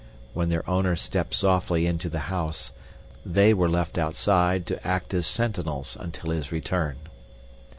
When 0.33 0.49
their 0.49 0.67
owner 0.67 0.95
stepped 0.95 1.35
softly 1.35 1.85
into 1.85 2.09
the 2.09 2.21
house, 2.33 2.71
they 3.23 3.53
were 3.53 3.69
left 3.69 3.99
outside 3.99 4.65
to 4.65 4.87
act 4.87 5.13
as 5.13 5.27
sentinels 5.27 5.95
until 5.99 6.31
his 6.31 6.51
return. 6.51 6.95